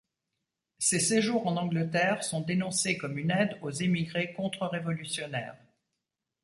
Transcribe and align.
Ses 0.79 0.99
séjours 0.99 1.45
en 1.45 1.57
Angleterre 1.57 2.23
sont 2.23 2.41
dénoncés 2.41 2.97
comme 2.97 3.19
une 3.19 3.29
aide 3.29 3.59
aux 3.61 3.69
émigrés 3.69 4.33
contre-révolutionnaires. 4.33 5.63